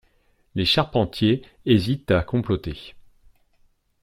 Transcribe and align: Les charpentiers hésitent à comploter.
Les 0.55 0.65
charpentiers 0.65 1.43
hésitent 1.67 2.09
à 2.09 2.23
comploter. 2.23 2.95